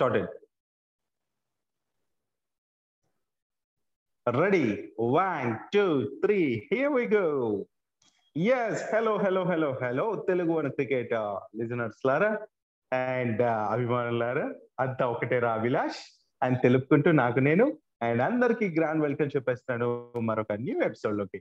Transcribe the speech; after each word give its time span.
started. 0.00 0.28
Ready? 4.26 4.68
One, 4.96 5.58
two, 5.70 6.16
three. 6.22 6.48
Here 6.70 6.90
we 6.90 7.04
go. 7.10 7.26
Yes 8.56 8.82
hello 8.90 9.12
hello 9.22 9.40
hello 9.44 9.68
hello 9.80 10.04
Telugu 10.26 10.52
one 10.56 10.68
cricket 10.74 11.12
listeners 11.58 12.02
Laura 12.08 12.28
and 12.92 13.40
uh, 13.44 13.62
అభిమానులారా 13.72 14.44
అంతా 14.84 15.04
ఒకటేరా 15.12 15.50
అభిలాష్ 15.58 15.98
అని 16.42 16.56
తెలుపుకుంటూ 16.64 17.12
నాకు 17.22 17.40
నేను 17.48 17.64
అండ్ 18.06 18.22
అందరికి 18.28 18.66
గ్రాండ్ 18.76 19.04
వెల్కమ్ 19.06 19.32
చెప్పేస్తాను 19.34 19.88
మరొక 20.28 20.58
న్యూ 20.62 20.76
ఎపిసోడ్లోకి 20.88 21.40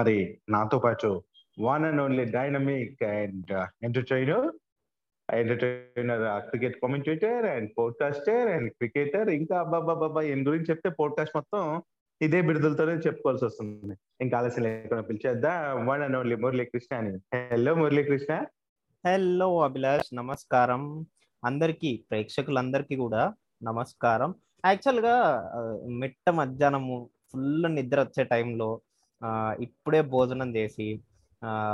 మరి 0.00 0.16
నాతో 0.56 0.78
పాటు 0.86 1.10
one 1.56 1.86
and 1.90 2.02
only 2.06 2.26
dynamic 2.36 3.04
and 3.14 3.52
entertainer 3.88 4.48
entertainer 5.32 6.48
cricket 6.48 6.80
commentator 6.82 7.44
and 7.44 7.70
podcaster 7.78 8.48
and 8.48 8.70
cricketer 8.70 9.28
ఇంకా 9.28 9.58
అబ్బాబ్బాబ్బా 9.58 10.22
ఈయన 10.22 10.46
గురించి 10.48 10.66
చెప్తే 10.70 10.90
పోడ్కాస్ట్ 10.90 11.36
మొత్తం 11.36 11.82
ఇదే 12.22 12.40
బిడుదలతోనే 12.40 12.92
చెప్పుకోవాల్సి 12.92 13.44
వస్తుంది. 13.44 13.94
ఇంకా 14.20 14.38
ఆలస్యం 14.38 14.64
లేకుండా 14.64 15.02
పిలిచేద్దా? 15.02 15.74
One 15.74 16.02
and 16.02 16.16
only 16.16 16.36
Murali 16.36 16.64
Krishna 16.64 16.96
అని. 16.96 17.12
హలో 17.52 17.74
మురళీ 17.74 18.04
కృష్ణ 18.04 18.44
హలో 19.06 19.60
అభిలాష్ 19.60 20.16
నమస్కారం. 20.16 21.06
అందరికి 21.44 22.04
ప్రేక్షకులందరికీ 22.10 22.96
కూడా 22.96 23.34
నమస్కారం. 23.62 24.34
యాక్చువల్గా 24.66 25.16
మిట్ట 25.90 26.30
మధ్యాహ్నము 26.30 27.10
ఫుల్ 27.32 27.74
నిద్ర 27.74 28.00
వచ్చే 28.00 28.24
టైంలో 28.24 28.80
ఇప్పుడే 29.60 30.02
భోజనం 30.02 30.56
చేసి 30.56 31.00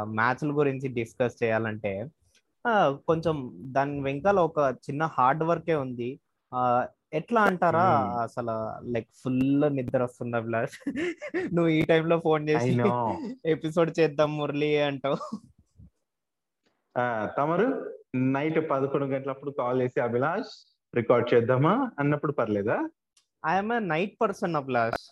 మ్యాచ్ల 0.04 0.58
గురించి 0.58 0.88
డిస్కస్ 0.88 1.36
చేయాలంటే 1.42 2.06
కొంచెం 3.06 3.36
దాని 3.62 4.00
వెనకాల 4.00 4.40
ఒక 4.40 4.76
చిన్న 4.90 5.04
హార్డ్ 5.04 5.44
వర్కే 5.44 5.74
ఉంది. 5.74 6.20
ఎట్లా 7.12 7.42
అంటారా. 7.42 7.84
అసలు 8.22 8.54
లైక్ 8.90 9.08
ఫుల్ 9.22 9.62
నిద్ర 9.76 10.02
వస్తుంది 10.02 10.36
అభిలాష్ 10.36 10.76
నువ్వు 11.54 11.68
ఈ 11.68 11.84
టైంలో 11.84 12.18
ఫోన్ 12.18 12.48
చేసి. 12.48 12.70
ఎపిసోడ్ 13.50 14.00
చేద్దాం 14.00 14.36
మురళి 14.36 14.80
అంటావు. 14.80 15.18
ఆ, 16.98 17.26
తమరు 17.38 17.66
నైట్ 18.14 18.70
పదకొండు 18.70 19.06
గంటలప్పుడు 19.06 19.50
కాల్ 19.50 19.82
చేసి 19.82 20.00
అభిలాష్ 20.00 20.52
రికార్డ్ 20.94 21.34
చేద్దామా? 21.34 21.90
అన్నప్పుడు 21.98 22.32
పర్లేదా? 22.32 22.88
I'm 23.46 23.88
night 23.88 24.20
person 24.20 24.56
Abhilash. 24.56 25.04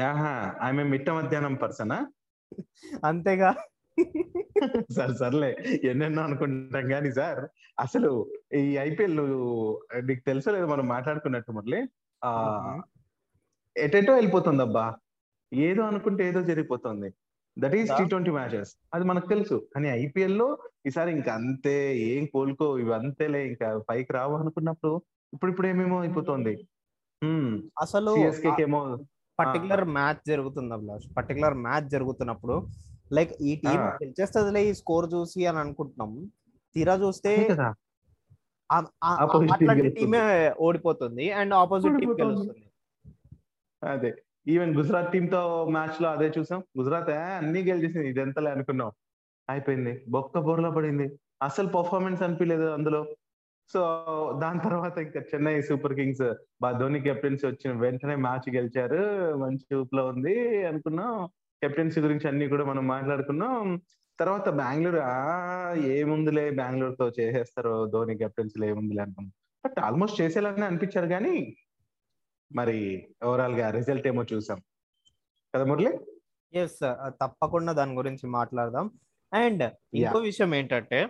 ఆహా 0.00 0.54
ఆమె 0.62 0.82
మిట్ట 0.84 1.10
మధ్యాహ్నం 1.10 1.54
పర్సనా? 1.54 1.98
అంతేగా. 3.04 3.50
సార్ 4.92 5.14
సర్లే. 5.14 5.50
ఎన్నెన్నో 5.84 6.22
అనుకుంటాం 6.22 6.88
కానీ 6.88 7.12
సార్ 7.12 7.40
అసలు 7.78 8.10
ఈ 8.54 8.76
ఐపీఎల్ 8.78 9.16
నీకు 10.00 10.22
తెలుసో 10.26 10.50
లేదు 10.50 10.66
మనం 10.66 10.88
మాట్లాడుకున్నట్టు 10.88 11.52
మురళి 11.52 11.80
ఆ. 12.22 12.30
ఎటెటో 13.76 14.12
వెళ్ళిపోతుంది 14.14 14.62
అబ్బా 14.62 14.86
ఏదో 15.52 15.82
అనుకుంటే 15.82 16.28
ఏదో 16.28 16.42
జరిగిపోతుంది. 16.42 17.08
That 17.56 17.74
is. 17.74 17.90
T 17.98 18.04
twenty 18.04 18.30
matches. 18.30 18.72
అది 18.94 19.04
మనకు 19.04 19.28
తెలుసు. 19.28 19.56
కానీ 19.74 19.88
ఐపీఎల్లో 20.00 20.48
ఈసారి 20.86 21.12
ఇంకా 21.12 21.32
అంతే 21.32 21.74
ఏం 22.08 22.26
కోలుకో 22.26 22.78
ఇవి 22.78 22.94
అంతేలే 22.94 23.46
ఇంకా 23.46 23.78
పైకి 23.88 24.12
రావు 24.12 24.36
అనుకున్నప్పుడు 24.36 24.92
ఇప్పుడు 25.32 25.50
ఇప్పుడు 25.52 25.68
ఏమేమో 25.68 25.98
అయిపోతుంది. 26.00 26.54
అసలు 27.80 28.12
పర్టికులర్ 29.38 29.84
మ్యాచ్ 29.90 30.22
జరుగుతుంది 30.26 30.70
పర్టికులర్ 31.16 31.54
మ్యాచ్ 31.58 31.88
జరుగుతున్నప్పుడు 31.88 32.56
లైక్ 33.12 33.42
ఈ 33.42 33.56
టీం. 33.56 33.80
గెలిచేస్తుందిలే 33.80 34.64
ఈ 34.64 34.74
స్కోర్ 34.74 35.14
చూసి 35.14 35.46
అని 35.46 35.58
అనుకుంటున్నాం. 35.58 36.30
తీరా 36.74 36.94
చూస్తే 36.94 37.48
అట్లాంటి. 38.72 39.88
టీమే 39.88 40.54
ఓడిపోతుంది 40.60 41.32
అండ్ 41.32 41.54
ఆపోజిట్ 41.54 42.00
టీం. 42.00 42.10
గెలుస్తుంది. 42.12 42.64
అదే. 43.86 44.14
ఈవెన్ 44.48 44.76
గుజరాత్ 44.76 45.12
టీమ్తో 45.12 45.64
మ్యాచ్లో 45.64 46.10
అదే 46.10 46.32
చూసాం. 46.38 46.62
గుజరాత్ 46.78 47.10
అన్ని 47.10 47.62
గెలిచేసింది. 47.62 48.08
ఇదెంతలే 48.08 48.50
అనుకున్నాం. 48.50 48.92
అయిపోయింది. 49.50 50.04
బొక్క 50.08 50.38
బోర్లా 50.38 50.70
పడింది. 50.70 51.18
అసలు 51.42 51.68
పర్ఫార్మెన్స్ 51.68 52.22
అనిపించలేదు 52.22 52.62
అందులో. 52.62 53.06
సో 53.72 53.80
దాని 54.42 54.60
తర్వాత 54.60 54.98
ఇంకా 54.98 55.20
చెన్నై 55.20 55.62
సూపర్ 55.62 55.94
కింగ్స్ 55.94 56.34
బా 56.62 56.72
ధోని 56.72 57.00
కెప్టెన్సీ 57.00 57.46
వచ్చిన 57.46 57.80
వెంటనే 57.80 58.14
మ్యాచ్ 58.14 58.54
గెలిచారు. 58.54 59.34
మంచి 59.36 59.76
ఊపులో 59.76 60.06
ఉంది 60.06 60.66
అనుకున్నాం. 60.66 61.28
కెప్టెన్సీ 61.62 62.00
గురించి 62.00 62.26
అన్ని 62.28 62.46
కూడా 62.48 62.64
మనం 62.64 62.84
మాట్లాడుకున్నాం. 62.88 63.64
తర్వాత 64.18 64.48
బెంగళూరు 64.58 65.00
ఆ 65.10 65.18
ఏముందిలే 65.92 66.44
బెంగళూరు 66.50 66.94
తో 66.94 67.06
చేసేస్తారు 67.18 67.74
ధోని 67.86 68.14
కెప్టెన్సీలో 68.18 68.66
ఏముందిలే 68.66 69.02
అనుకున్నాం. 69.02 69.34
బట్ 69.64 69.78
ఆల్మోస్ట్ 69.80 70.20
చేసేలాగానే 70.20 70.66
అనిపించారు 70.66 71.08
కానీ 71.08 71.34
మరి 72.50 72.78
ఓవరాల్గా 73.24 73.66
రిజల్ట్ 73.70 74.06
ఏమో 74.06 74.22
చూసాం. 74.32 74.58
కదా 75.54 75.64
మురళి? 75.64 75.92
ఎస్ 76.52 76.78
తప్పకుండా 77.22 77.72
దాని 77.72 77.94
గురించి 77.94 78.26
మాట్లాడదాం. 78.30 78.86
అండ్ 79.32 79.64
ఇంకో 79.94 80.18
విషయం 80.20 80.50
ఏంటంటే 80.54 81.00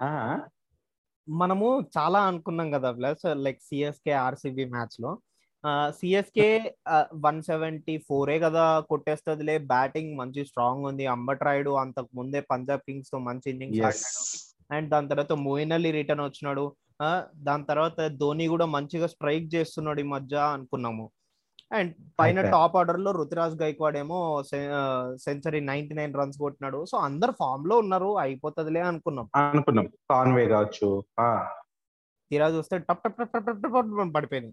ఆ, 0.00 0.08
మనము 1.28 1.66
చాలా 1.96 2.20
అనుకున్నాం 2.22 2.68
కదా 2.70 2.88
ప్లస్ 2.92 3.26
లైక్ 3.44 3.60
సిఎస్కే 3.62 4.12
ఆర్సిబి 4.20 4.64
మ్యాచ్లో 4.66 5.10
సిఎస్కే 5.98 6.48
వన్ 7.24 7.40
సెవెంటీ 7.48 7.94
ఫోరే 8.08 8.36
కదా 8.44 8.64
కొట్టేస్తుందిలే. 8.90 9.54
బ్యాటింగ్ 9.72 10.12
మంచి 10.20 10.42
స్ట్రాంగ్ 10.50 10.86
ఉంది. 10.90 11.04
అంబట్ 11.14 11.44
రాయుడు 11.48 11.72
అంతకు 11.82 12.10
ముందే 12.20 12.40
పంజాబ్ 12.52 12.84
కింగ్స్తో 12.88 13.18
మంచి 13.28 13.46
ఇన్నింగ్స్. 13.54 13.82
ఆడినాడు 13.88 14.22
అండ్ 14.74 14.88
దాని 14.92 15.10
తర్వాత 15.12 15.32
మోయిన్ 15.46 15.74
అలీ 15.76 15.90
రిటర్న్ 15.98 16.24
వచ్చినాడు 16.24 16.64
దాని 17.48 17.64
తర్వాత 17.70 18.00
ధోని 18.20 18.44
కూడా 18.52 18.66
మంచిగా 18.76 19.06
స్ట్రైక్ 19.14 19.46
చేస్తున్నాడు 19.54 20.00
ఈ 20.04 20.08
మధ్య 20.14 20.36
అనుకున్నాము. 20.56 21.06
అండ్ 21.78 21.92
పైన. 22.20 22.38
టాప్ 22.54 22.74
ఆర్డర్లో 22.80 23.10
రుతురాజ్ 23.18 23.54
గైక్వాడ్ 23.62 23.96
ఏమో 24.02 24.18
సెంచరీ 25.26 25.60
నైన్టీ 25.70 25.94
నైన్ 26.00 26.16
రన్స్ 26.20 26.38
కొట్టినాడు. 26.44 26.80
సో 26.90 26.96
అందరు 27.08 27.34
ఫామ్లో 27.40 27.76
ఉన్నారు. 27.84 28.10
అయిపోతుందిలే 28.24 28.82
అనుకున్నాం. 28.90 29.28
అనుకున్నాం. 29.42 29.86
కాన్వే 30.12 30.44
కావచ్చు. 30.54 30.88
తీరా 32.30 32.46
చూస్తే 32.56 32.76
టప్ 32.88 33.02
టప్ 33.04 33.16
టప్ 33.18 33.32
టప్ 33.34 33.46
టప్ 33.48 33.62
టప్ 33.62 33.74
టప్ 33.78 34.14
పడిపోయింది 34.16 34.52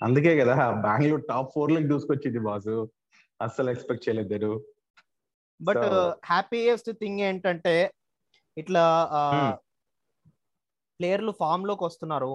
అందుకే 0.00 0.32
కదా 0.40 0.54
బెంగళూరు 0.86 1.24
టాప్ 1.30 1.52
ఫోర్లకు 1.54 1.88
దూసుకొచ్చింది 1.92 2.40
బాసు 2.46 2.76
అస్సలు 3.40 3.70
ఎక్స్పెక్ట్ 3.72 4.04
చేయలేదు. 4.06 4.50
బట్ 5.60 5.86
హ్యాపీయెస్ట్ 6.30 6.90
థింగ్ 7.00 7.22
ఏంటంటే 7.28 7.74
ఇట్లా. 8.56 8.84
ప్లేయర్లు 11.00 11.32
ఫామ్లోకి 11.40 11.84
వస్తున్నారు 11.88 12.32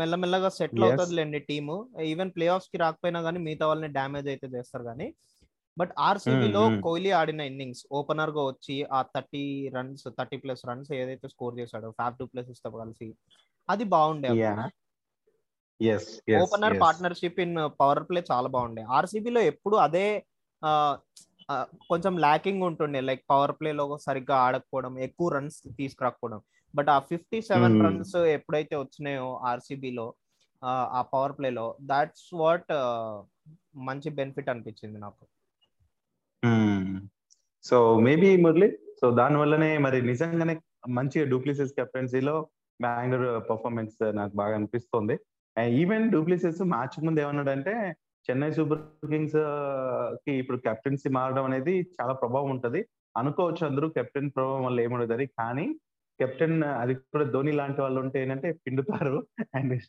మెల్లమెల్లగా 0.00 0.50
సెటిల్. 0.58 0.84
అవుతుందిలేండి 0.86 1.38
టీము 1.48 1.74
ఈవెన్ 2.10 2.30
ప్లే 2.36 2.46
ఆఫ్స్కి 2.54 2.78
రాకపోయినా 2.84 3.20
కానీ 3.26 3.38
మిగతా 3.46 3.64
వాళ్ళని 3.70 3.90
డ్యామేజ్ 3.96 4.28
అయితే 4.32 4.46
చేస్తారు 4.54 4.84
కానీ 4.90 5.08
బట్ 5.76 5.92
ఆర్సీబీలో. 6.06 6.62
కోహ్లీ 6.84 7.10
ఆడిన 7.18 7.42
ఇన్నింగ్స్ 7.50 7.82
ఓపెనర్గా 7.98 8.42
వచ్చి 8.50 8.76
ఆ 8.96 9.00
thirty 9.14 9.42
runs 9.76 10.06
thirty 10.18 10.38
plus 10.44 10.62
runs 10.70 10.90
ఏదైతే 11.00 11.28
స్కోర్ 11.34 11.54
చేశాడో 11.60 11.90
ఫ్యాఫ్ 11.98 12.16
టూ 12.20 12.26
ప్లస్తో 12.32 12.70
కలిసి 12.78 13.08
అది 13.68 13.84
బాగుండే 13.94 14.30
opener 16.42 16.74
yes. 16.74 16.82
Partnership 16.82 17.40
in 17.40 17.56
power 17.80 18.02
play 18.08 18.20
చాలా 18.32 18.48
బాగుండే. 18.48 18.82
ఆర్సీబీలో 18.82 19.40
ఎప్పుడు 19.40 19.76
అదే 19.76 20.06
కొంచెం 21.90 22.14
ల్యాకింగ్ 22.18 22.62
ఉంటుండే. 22.62 23.00
లైక్ 23.00 23.22
పవర్ 23.30 23.52
ప్లేలో 23.60 23.98
సరిగ్గా 23.98 24.36
ఆడకపోవడం 24.36 24.98
ఎక్కువ 24.98 25.28
రన్స్ 25.36 25.58
తీసుకురాకపోవడం. 25.76 26.40
బట్ 26.74 26.88
ఆ 26.88 26.98
ఫిఫ్టీ 27.10 27.38
సెవెన్ 27.42 27.76
Hmm. 27.76 27.86
రన్స్ 27.86 28.16
ఎప్పుడైతే 28.16 28.76
వచ్చినాయో 28.76 29.28
ఆర్సీబీలో 29.50 30.06
ఆ 30.98 31.00
పవర్ 31.12 31.32
ప్లేలో 31.38 31.76
దాట్స్ 31.82 32.28
వాట్ 32.34 32.70
మంచి 33.76 34.08
బెనిఫిట్ 34.10 34.48
అనిపించింది 34.48 34.98
నాకు. 35.00 35.24
సో 37.64 37.76
మేబీ 37.98 38.28
మురళి 38.36 38.68
సో 39.00 39.10
దాని 39.10 39.36
వల్లనే 39.36 39.78
మరి 39.78 39.98
నిజంగానే 40.02 40.54
మంచి 40.88 41.18
డూప్లిసిస్ 41.24 41.72
కెప్టెన్సీలో 41.72 42.48
బెంగళూరు 42.80 43.38
పర్ఫార్మెన్స్ 43.38 43.96
నాకు 44.14 44.34
బాగా 44.36 44.54
అనిపిస్తుంది. 44.54 45.18
ఈవెన్ 45.66 46.10
డూప్లిసెస్ 46.10 46.62
మ్యాచ్ 46.62 47.04
ముందు 47.04 47.20
ఏమన్నాడంటే 47.20 47.96
చెన్నై 48.30 48.50
సూపర్ 48.50 49.08
కింగ్స్కి 49.08 50.32
ఇప్పుడు 50.32 50.58
కెప్టెన్సీ 50.58 51.08
మారడం 51.08 51.44
అనేది 51.44 51.82
చాలా 51.82 52.12
ప్రభావం 52.12 52.50
ఉంటది. 52.50 52.86
అనుకోవచ్చు 53.16 53.66
అందరూ 53.66 53.88
కెప్టెన్ 53.88 54.30
ప్రభావం 54.30 54.64
వల్ల 54.64 54.80
ఏముండదు 54.80 55.26
కానీ 55.38 55.80
కెప్టెన్ 56.20 56.62
అది 56.62 56.94
కూడా 56.94 57.24
ధోని 57.24 57.52
లాంటి 57.52 57.80
వాళ్ళు 57.80 58.00
ఉంటే 58.00 58.22
ఏంటంటే 58.22 58.52
పిండుతారు. 58.52 59.26
అండ్ 59.54 59.80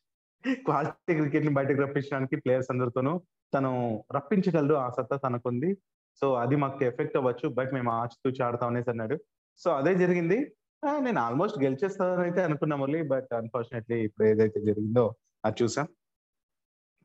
క్వాలిటీ 0.56 1.14
క్రికెట్ని 1.14 1.54
బయటకు 1.54 1.82
రప్పించడానికి 1.82 2.36
ప్లేయర్స్ 2.36 2.72
అందరితోనూ 2.72 3.22
తను 3.54 4.04
రప్పించగలరు 4.16 4.74
ఆ 4.74 4.90
సత్తా 4.90 5.16
తనకుంది. 5.18 5.78
సో 6.22 6.34
అది 6.34 6.56
మాకు 6.56 6.84
ఎఫెక్ట్ 6.84 7.18
అవ్వచ్చు 7.18 7.50
బట్ 7.50 7.74
మేము 7.74 7.92
ఆచితూచి 7.92 8.44
ఆడతాం 8.44 8.70
అనేసి 8.70 8.90
అన్నాడు. 8.90 9.20
సో 9.58 9.72
అదే 9.72 9.96
జరిగింది. 9.96 10.56
Ah, 10.86 11.04
నేను 11.04 11.20
ఆల్మోస్ట్ 11.20 11.64
గెలిచేస్తానని 11.64 12.22
అయితే 12.22 12.66
మళ్ళీ 12.76 13.02
బట్ 13.02 13.34
అన్ఫార్చునేట్లీ 13.34 14.00
ఇప్పుడు 14.00 14.28
ఏదైతే 14.28 14.60
జరిగిందో 14.60 15.16
అది 15.46 15.64
చూసాం. 15.64 15.88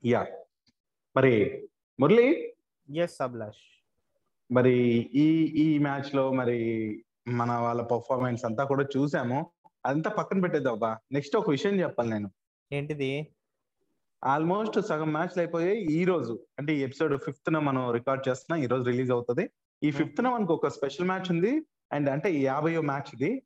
యా. 0.04 0.26
మరి 1.16 1.68
మురళి? 2.00 2.54
ఎస్ 2.96 3.22
అభిలాష్ 3.22 3.84
మరి 4.52 4.72
ఈ 5.14 5.44
ఈ 5.44 5.78
మ్యాచ్లో 5.78 6.32
మరి 6.32 6.58
మన 7.28 7.52
వాళ్ళ 7.52 7.82
పర్ఫార్మెన్స్ 7.82 8.44
అంతా 8.44 8.64
కూడా 8.64 8.84
చూసాము. 8.96 9.50
అదంతా 9.86 10.10
పక్కన 10.10 10.40
పెట్టేద్దాం 10.40 10.72
అబ్బా. 10.72 10.98
నెక్స్ట్ 11.12 11.36
ఒక 11.36 11.50
విషయం 11.50 11.80
చెప్పాలి 11.80 12.10
నేను. 12.10 12.30
ఏంటిది? 12.72 13.34
ఆల్మోస్ట్ 14.24 14.80
సగం 14.80 15.12
మ్యాచ్లు 15.12 15.38
అయిపోయాయి 15.38 15.80
ఈ 15.84 16.04
రోజు. 16.04 16.46
అంటే 16.58 16.74
ఈ 16.74 16.80
ఎపిసోడ్ 16.82 17.22
ఫిఫ్త్ 17.22 17.52
న 17.52 17.58
మనం 17.58 17.90
రికార్డ్ 17.90 18.28
చేస్తున్నాం 18.28 18.64
ఈ 18.64 18.66
రోజు 18.66 18.82
రిలీజ్ 18.82 19.10
అవుతుంది. 19.10 19.50
ఈ 19.82 19.90
ఫిఫ్త్ 19.90 20.24
న 20.24 20.28
మనకు 20.28 20.54
ఒక 20.54 20.68
స్పెషల్ 20.68 21.06
మ్యాచ్ 21.06 21.30
ఉంది. 21.30 21.62
అండ్ 21.92 22.10
అంటే 22.10 22.32
ఈ 22.32 22.44
యాభయో 22.44 22.82
మ్యాచ్ 22.82 23.22
ఇది. 23.22 23.42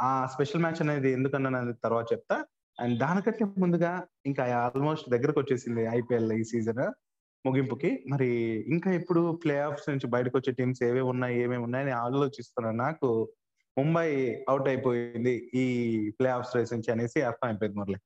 ఆ 0.00 0.26
స్పెషల్ 0.26 0.60
మ్యాచ్ 0.60 0.82
అనేది 0.82 1.12
ఎందుకన్నా 1.12 1.70
తర్వాత 1.70 2.12
చెప్తా. 2.12 2.44
అండ్ 2.78 2.98
దానికంటే 2.98 3.44
ముందుగా 3.58 3.92
ఇంకా 4.26 4.44
ఆల్మోస్ట్ 4.58 5.10
దగ్గరకు 5.10 5.40
వచ్చేసింది 5.40 5.82
ఐపీఎల్ 5.94 6.32
ఈ 6.32 6.44
సీజన్ 6.44 6.82
ముగింపుకి. 7.44 8.04
మరి 8.08 8.28
ఇంకా 8.66 8.90
ఇప్పుడు 8.92 9.40
ప్లే 9.44 9.58
ఆఫ్స్ 9.60 9.88
నుంచి 9.88 10.06
బయటకు 10.06 10.38
వచ్చే 10.38 10.52
టీమ్స్ 10.52 10.82
ఏవే 10.82 11.00
ఉన్నాయి 11.02 11.36
ఏమేమి 11.40 11.62
ఉన్నాయని 11.62 11.90
ఆలోచిస్తున్నాను 11.90 12.76
నాకు 12.76 13.08
ముంబై 13.76 14.08
అవుట్ 14.48 14.68
అయిపోయింది 14.68 15.50
ఈ 15.54 15.64
ప్లే 16.10 16.28
ఆఫ్స్ 16.28 16.56
రేస్ 16.56 16.72
నుంచి 16.72 16.92
అనేసి 16.92 17.22
అర్థం 17.22 17.48
అయిపోయింది 17.48 17.78
Murali. 17.78 17.98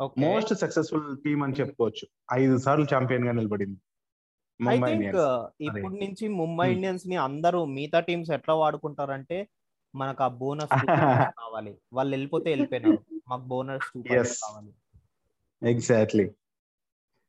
Okay. 0.00 0.20
Most 0.20 0.54
successful 0.54 1.16
team 1.24 1.42
అని 1.42 1.52
చెప్పుకోవచ్చు. 1.52 2.04
ఐదు 2.32 2.58
సార్లు 2.58 2.86
ఛాంపియన్గా 2.94 3.32
నిలబడింది 3.32 3.78
ముంబై 4.60 4.90
ఇప్పటి 5.60 5.96
నుంచి 6.00 6.28
ముంబై. 6.28 6.72
ఇండియన్స్ని 6.72 7.16
అందరూ 7.16 7.64
మిగతా 7.64 8.00
టీమ్స్ 8.00 8.30
ఎట్లా 8.30 8.54
వాడుకుంటారంటే 8.54 9.38
మనకు 9.94 10.22
ఆ 10.22 10.28
బోనస్ 10.38 10.70
కావాలి. 11.38 11.72
వాళ్ళు 11.92 12.12
వెళ్ళిపోతే 12.14 12.50
వెళ్ళిపోయినారు. 12.50 13.00
మాకు 13.28 13.42
బోనస్ 13.42 13.92
టూ. 13.94 14.02
కావాలి. 14.02 14.72
ఎగ్జాక్ట్లీ 15.70 16.30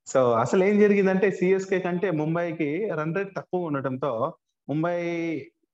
సో 0.07 0.31
అసలు 0.31 0.63
ఏం 0.63 0.79
జరిగిందంటే 0.79 1.31
సిఎస్కే 1.31 1.79
కంటే 1.79 2.11
ముంబైకి 2.11 2.89
రన్ 2.89 3.15
రేట్ 3.15 3.35
తక్కువ 3.37 3.63
ఉండటంతో 3.63 4.33
ముంబై 4.69 4.97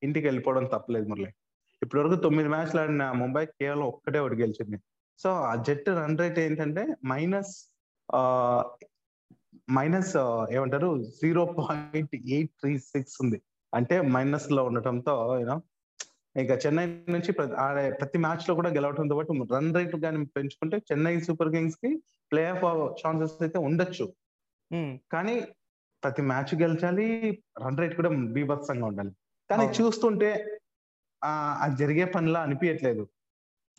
ఇంటికి 0.04 0.28
వెళ్ళిపోవడం 0.28 0.66
తప్పలేదు 0.66 1.08
మురళి. 1.08 1.34
ఇప్పటి 1.84 2.04
వరకు 2.04 2.22
తొమ్మిది 2.22 2.50
మ్యాచ్లు 2.50 2.80
ఆడిన 2.82 3.12
ముంబై 3.12 3.46
కేవలం 3.46 3.84
ఒక్కటే 3.84 4.20
ఒకటి 4.20 4.36
గెలిచింది. 4.36 4.78
సో 5.20 5.30
ఆ 5.34 5.56
జట్టు 5.56 5.92
రన్ 5.92 6.18
రేట్ 6.18 6.40
ఏంటంటే 6.40 6.96
మైనస్ 7.06 7.56
మైనస్ 9.72 10.18
ఏమంటారు 10.52 11.04
zero 11.04 11.46
point 11.46 12.16
eight 12.16 12.52
three 12.62 12.80
six 12.80 13.18
ఉంది. 13.22 13.42
అంటే 13.74 14.02
మైనస్లో 14.02 14.64
ఉండటంతో 14.64 15.40
యూనో 15.40 15.62
ఇంకా 16.36 16.56
చెన్నై 16.64 16.86
నుంచి 17.10 17.32
ప్రతి 18.00 18.18
మ్యాచ్లో 18.18 18.54
కూడా 18.56 18.70
గెలవడంతో 18.70 19.16
పాటు 19.16 19.48
రన్ 19.56 19.74
రేట్ 19.76 19.96
కానీ 20.06 20.20
పెంచుకుంటే 20.36 20.78
చెన్నై 20.90 21.14
సూపర్ 21.28 21.52
కింగ్స్కి 21.56 21.92
ప్లే 22.32 22.44
ఆఫ్ 22.52 22.64
ఛాన్సెస్ 23.02 23.36
అయితే 23.42 23.60
ఉండొచ్చు. 23.68 24.06
కానీ 25.12 25.36
ప్రతి 26.04 26.22
మ్యాచ్ 26.22 26.54
గెలిచాలి 26.62 27.08
రన్ 27.64 27.80
రేట్ 27.82 27.96
కూడా 27.96 28.10
బీభత్సంగా 28.36 28.86
ఉండాలి. 28.86 29.12
కానీ. 29.50 29.66
చూస్తుంటే 29.80 30.30
ఆ 31.22 31.32
అది 31.64 31.76
జరిగే 31.82 32.06
పనిలా 32.14 32.40
అనిపించట్లేదు 32.42 33.04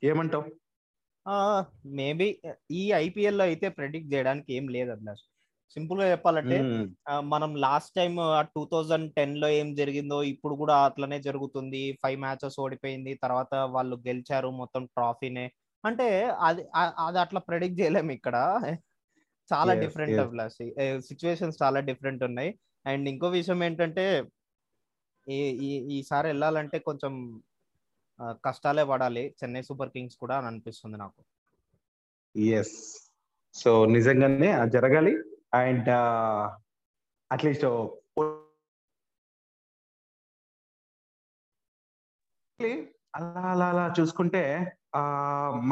ఏమంటావు? 0.03 0.45
మేబీ 1.99 2.29
ఈ 2.81 2.83
ఐపీఎల్లో 3.05 3.45
అయితే 3.45 3.67
ప్రెడిక్ట్ 3.79 4.13
చేయడానికి 4.15 4.49
ఏం 4.57 4.65
లేదు 4.77 4.91
అభిలాష్. 4.91 5.25
సింపుల్గా 5.75 6.07
చెప్పాలంటే 6.13 6.57
మనం 7.33 7.51
లాస్ట్ 7.65 7.93
టైం 7.99 8.15
టూ 8.55 8.63
థౌజండ్ 8.73 9.09
టెన్లో 9.17 9.49
ఏం 9.61 9.69
జరిగిందో 9.81 10.19
ఇప్పుడు 10.33 10.55
కూడా 10.63 10.77
అట్లనే 10.89 11.19
జరుగుతుంది. 11.29 11.83
ఫైవ్ 12.03 12.19
మ్యాచెస్ 12.25 12.59
ఓడిపోయింది 12.65 13.15
తర్వాత 13.25 13.55
వాళ్ళు 13.77 13.97
గెలిచారు 14.09 14.51
మొత్తం 14.63 14.85
ట్రాఫీనే. 14.97 15.47
అంటే 15.85 16.09
అది 16.49 16.63
అది 17.07 17.19
అట్లా 17.25 17.41
ప్రెడిక్ట్ 17.49 17.81
చేయలేము 17.81 18.13
ఇక్కడ. 18.19 18.37
చాలా 19.51 19.73
డిఫరెంట్ 19.85 20.21
సిచ్యువేషన్స్ 21.09 21.57
చాలా 21.63 21.79
డిఫరెంట్ 21.89 22.23
ఉన్నాయి. 22.29 22.53
అండ్ 22.87 23.07
ఇంకో 23.13 23.29
విషయం 23.39 23.61
ఏంటంటే 23.69 24.05
ఈ 25.27 25.73
ఈసారి 25.97 26.27
వెళ్ళాలంటే 26.33 26.77
కొంచెం 26.89 27.13
కష్టాలే 28.47 28.85
పడాలి. 28.91 29.23
చెన్నై 29.39 29.63
సూపర్ 29.69 29.93
కింగ్స్ 29.95 30.17
కూడా 30.23 30.35
అని 30.39 30.47
అనిపిస్తుంది 30.51 30.97
నాకు. 31.03 31.21
ఎస్ 32.59 32.77
సో 33.55 33.71
నిజంగానే 33.97 34.51
జరగాలి. 34.77 35.13
అండ్ 35.53 35.91
అట్లీస్ట్ 37.31 37.67
అలా 43.17 43.41
అలా 43.53 43.67
అలా 43.73 43.85
చూసుకుంటే 43.99 44.43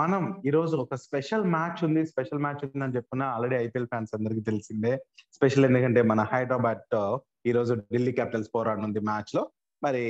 మనం 0.01 0.23
ఈ 0.49 0.51
రోజు 0.57 0.75
ఒక 0.85 0.95
స్పెషల్ 1.05 1.45
మ్యాచ్ 1.55 1.81
ఉంది 1.87 2.03
స్పెషల్ 2.11 2.41
మ్యాచ్ 2.45 2.63
ఉంది 2.67 2.85
అని 2.87 2.97
చెప్పిన 2.97 3.23
ఆల్రెడీ 3.35 3.57
ఐపీఎల్ 3.65 3.89
ఫ్యాన్స్ 3.93 4.13
అందరికి 4.17 4.43
తెలిసిందే. 4.49 4.93
స్పెషల్ 5.37 5.67
ఎందుకంటే 5.69 6.03
మన 6.11 6.21
హైదరాబాద్తో 6.33 7.03
ఈ 7.49 7.53
రోజు 7.53 7.75
ఢిల్లీ 7.93 8.13
క్యాపిటల్స్ 8.13 8.51
పోరాడనుంది 8.55 9.01
మ్యాచ్లో 9.11 9.43
మరి 9.83 10.05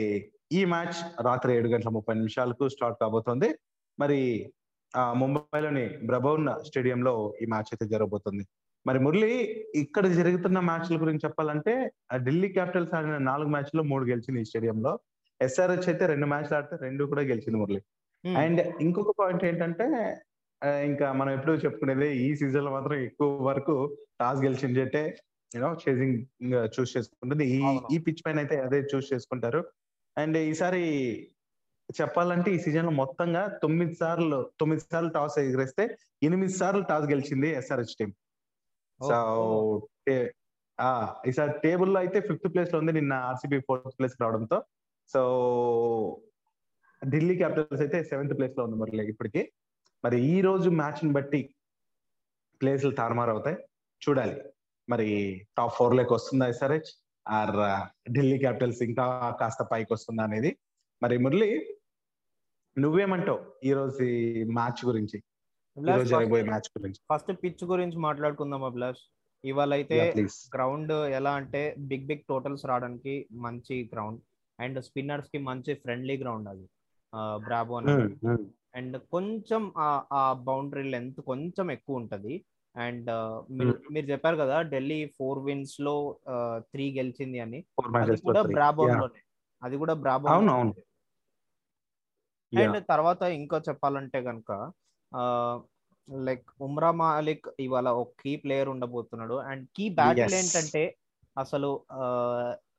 ఈ 0.53 0.61
మ్యాచ్ 0.65 0.99
రాత్రి 1.27 1.51
ఏడు 1.57 1.69
గంటల 1.75 1.91
ముప్పై 1.99 2.15
నిమిషాలకు 2.21 2.65
స్టార్ట్ 2.75 2.99
కాబోతోంది. 3.03 3.49
మరి 3.99 4.21
ఆ 4.95 5.03
ముంబైలోని 5.21 5.85
బ్రబౌన్ 6.11 6.49
స్టేడియంలో 6.69 7.15
ఈ 7.43 7.47
మ్యాచ్ 7.53 7.71
అయితే 7.75 7.87
జరగబోతుంది. 7.95 8.45
మరి 8.87 8.99
మురళి 8.99 9.31
ఇక్కడ 9.75 10.07
జరుగుతున్న 10.07 10.61
మ్యాచ్ల 10.61 10.97
గురించి 11.01 11.21
చెప్పాలంటే 11.25 11.73
ఢిల్లీ 12.17 12.49
క్యాపిటల్స్ 12.49 12.95
ఆడిన 12.95 13.19
నాలుగు 13.19 13.49
మ్యాచ్లు 13.49 13.83
మూడు 13.83 14.05
గెలిచింది 14.05 14.41
ఈ 14.41 14.45
స్టేడియంలో. 14.45 14.93
ఎస్ఆర్హెచ్ 15.41 15.89
అయితే 15.89 16.07
రెండు 16.07 16.27
మ్యాచ్లు 16.27 16.55
ఆడితే 16.57 16.77
రెండు 16.83 17.05
కూడా 17.05 17.23
గెలిచింది 17.23 17.59
మురళి. 17.59 17.81
అండ్ 18.25 18.61
ఇంకొక 18.83 19.15
పాయింట్ 19.19 19.45
ఏంటంటే 19.45 19.87
ఇంకా 20.85 21.13
మనం 21.13 21.31
ఎప్పుడు 21.35 21.53
చెప్పుకునేది 21.53 22.09
ఈ 22.25 22.37
సీజన్లో 22.37 22.71
మాత్రం 22.71 22.95
ఎక్కువ 22.95 23.29
వరకు 23.43 23.75
టాస్ 24.21 24.41
గెలిచిన 24.41 24.73
జట్టే. 24.75 25.05
యూనో 25.55 25.77
చేసింగ్ 25.85 26.17
చూస్ 26.75 26.97
చేసుకుంటుంది. 26.97 27.45
ఈ. 27.47 27.61
ఈ 27.93 27.99
పిచ్ 27.99 28.23
పైన 28.27 28.39
అయితే 28.39 28.57
అదే 28.61 28.81
చూస్ 28.95 29.13
చేసుకుంటారు. 29.13 29.61
అండ్ 30.17 30.37
ఈసారి 30.39 30.83
చెప్పాలంటే 32.01 32.55
ఈ 32.55 32.59
సీజన్లో 32.59 32.91
మొత్తంగా 32.91 33.59
తొమ్మిది 33.63 33.95
సార్లు 33.95 34.51
తొమ్మిది 34.61 34.83
సార్లు 34.93 35.11
టాస్ 35.11 35.39
ఎగిరేస్తే 35.39 35.85
ఎనిమిది 36.23 36.53
సార్లు 36.53 36.83
టాస్ 36.83 37.07
గెలిచింది 37.11 37.49
ఎస్ఆర్హెచ్ 37.61 37.97
టీం. 38.01 38.11
సో. 39.09 39.89
ఈసారి 41.29 41.53
టేబుల్లో 41.65 42.01
అయితే 42.01 42.21
ఫిఫ్త్ 42.21 42.55
ప్లేస్లో 42.55 42.79
ఉంది 42.79 42.93
నిన్న 42.93 43.13
ఆర్సీబీ 43.13 43.61
ఫోర్త్ 43.61 43.99
ప్లేస్ 43.99 44.15
రావడంతో. 44.21 44.63
సో 45.09 46.23
ఢిల్లీ 47.09 47.37
క్యాపిటల్స్ 47.37 47.81
అయితే 47.81 48.05
సెవెంత్ 48.05 48.39
ప్లేస్లో 48.39 48.65
ఉంది 48.65 48.77
మరి 48.77 49.09
ఇప్పటికి. 49.09 49.53
మరి 50.05 50.21
ఈ 50.21 50.41
రోజు 50.41 50.71
మ్యాచ్ని 50.71 51.13
బట్టి 51.13 51.55
ప్లేస్లు 52.63 52.91
తారుమారు 52.91 53.31
అవుతాయి. 53.31 53.57
చూడాలి. 54.09 54.43
మరి 54.91 55.09
టాప్ 55.59 55.75
ఫోర్లోకి 55.75 56.15
వస్తుందా 56.15 56.47
ఎస్ఆర్హెచ్? 56.49 57.07
ఆర్ 57.29 57.57
ఢిల్లీ 58.13 58.39
క్యాపిటల్స్ 58.39 58.83
ఇంకా 58.83 59.37
కాస్త 59.41 59.63
పైకి 59.63 59.93
వస్తుందా 59.93 60.23
అనేది. 60.23 60.59
మరి 61.03 61.19
మురళి 61.19 61.77
నువ్వేమంటావు 62.79 63.41
ఈ 63.65 63.73
రోజు 63.73 64.03
మ్యాచ్ 64.53 64.87
గురించి? 64.87 65.23
మ్యాచ్ 65.83 66.79
గురించి. 66.79 67.01
ఫస్ట్ 67.15 67.45
పిచ్ 67.45 67.65
గురించి 67.65 67.99
మాట్లాడుకుందాం 67.99 68.65
అభిలాష్ 68.65 68.99
ఇవాళ 69.45 69.73
అయితే 69.73 70.13
గ్రౌండ్ 70.55 70.93
ఎలా 70.93 71.35
అంటే 71.35 71.75
బిగ్ 71.79 72.07
బిగ్ 72.07 72.19
టోటల్స్ 72.19 72.67
రావడానికి 72.67 73.27
మంచి 73.33 73.91
గ్రౌండ్ 73.93 74.21
అండ్ 74.61 74.85
స్పిన్నర్స్కి 74.85 75.39
మంచి 75.39 75.75
ఫ్రెండ్లీ 75.75 76.17
గ్రౌండ్ 76.17 76.49
అది. 76.49 76.69
బ్రాబో 77.45 77.77
అండ్ 78.75 78.99
కొంచెం 78.99 79.73
ఆ- 80.13 80.37
బౌండరీ 80.43 80.83
లెంత్ 80.83 81.21
కొంచెం 81.21 81.71
ఎక్కువ 81.71 81.97
ఉంటది. 81.97 82.45
అండ్ 82.77 83.11
మీరు 83.53 83.81
మీరు 83.93 84.07
చెప్పారు 84.07 84.37
కదా 84.37 84.63
ఢిల్లీ 84.63 85.07
ఫోర్ 85.19 85.39
విన్స్లో 85.39 86.19
త్రీ 86.59 86.93
గెలిచింది 86.97 87.41
అని. 87.41 87.65
అది 87.99 88.21
కూడా 88.21 88.43
బ్రాబోన్లోనే. 88.53 89.21
అది 89.63 89.77
కూడా 89.77 89.95
బ్రాబోన్. 89.95 90.35
అండ్ 92.67 92.85
తర్వాత 92.89 93.23
ఇంకా 93.23 93.63
చెప్పాలంటే 93.69 94.23
కనుక 94.23 94.73
లైక్ 96.11 96.51
ఉమ్రా 96.61 96.91
మాలిక్ 96.91 97.47
ఇవాళ 97.61 97.89
ఒక 97.89 98.13
key 98.21 98.37
player 98.37 98.69
ఉండబోతున్నాడు. 98.69 99.35
And 99.35 99.69
key 99.77 99.89
battle. 99.89 100.35
ఏంటంటే 100.35 100.97
అసలు 101.39 101.83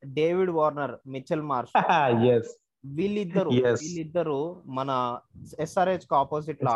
డేవిడ్ 0.06 0.50
వార్నర్ 0.50 0.96
మిచెల్ 1.08 1.42
మార్ష్ 1.42 1.72
వీళ్ళిద్దరు. 2.86 3.50
వీళ్ళిద్దరు 3.50 4.64
మన 4.66 5.20
ఎస్ఆర్హెచ్కి 5.60 6.16
ఆపోజిట్లో 6.16 6.72